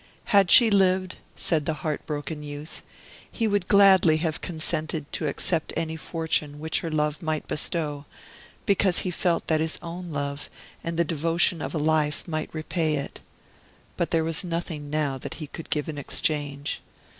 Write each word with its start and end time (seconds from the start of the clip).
Had 0.33 0.49
she 0.49 0.71
lived, 0.71 1.17
said 1.35 1.67
the 1.67 1.75
heartbroken 1.85 2.41
youth, 2.41 2.81
he 3.31 3.47
would 3.47 3.67
gladly 3.67 4.17
have 4.17 4.41
consented 4.41 5.05
to 5.11 5.27
accept 5.27 5.71
any 5.77 5.95
fortune 5.95 6.59
which 6.59 6.79
her 6.79 6.89
love 6.89 7.21
might 7.21 7.47
bestow, 7.47 8.05
because 8.65 9.01
he 9.05 9.11
felt 9.11 9.45
that 9.45 9.61
his 9.61 9.77
own 9.83 10.11
love 10.11 10.49
and 10.83 10.97
the 10.97 11.05
devotion 11.05 11.61
of 11.61 11.75
a 11.75 11.77
life 11.77 12.27
might 12.27 12.49
repay 12.51 12.95
it. 12.95 13.19
But 13.95 14.09
there 14.09 14.23
was 14.23 14.43
nothing 14.43 14.89
now 14.89 15.19
that 15.19 15.35
he 15.35 15.45
could 15.45 15.69
give 15.69 15.87
in 15.87 15.99
exchange. 15.99 16.81